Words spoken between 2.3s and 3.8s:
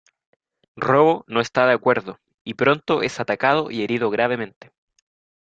y pronto es atacado